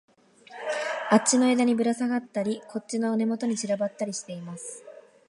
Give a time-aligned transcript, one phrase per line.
[1.11, 4.83] あっちの枝にぶらさがったり、こっちの根元に散らばったりしています